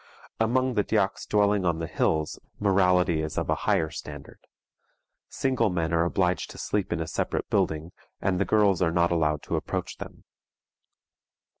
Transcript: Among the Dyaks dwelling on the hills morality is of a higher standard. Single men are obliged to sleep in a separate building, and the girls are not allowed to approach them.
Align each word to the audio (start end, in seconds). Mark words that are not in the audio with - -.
Among 0.39 0.73
the 0.73 0.83
Dyaks 0.83 1.27
dwelling 1.27 1.63
on 1.63 1.77
the 1.77 1.85
hills 1.85 2.39
morality 2.59 3.21
is 3.21 3.37
of 3.37 3.51
a 3.51 3.69
higher 3.69 3.91
standard. 3.91 4.39
Single 5.29 5.69
men 5.69 5.93
are 5.93 6.05
obliged 6.05 6.49
to 6.49 6.57
sleep 6.57 6.91
in 6.91 6.99
a 6.99 7.05
separate 7.05 7.51
building, 7.51 7.91
and 8.19 8.39
the 8.39 8.43
girls 8.45 8.81
are 8.81 8.89
not 8.89 9.11
allowed 9.11 9.43
to 9.43 9.55
approach 9.57 9.97
them. 9.99 10.23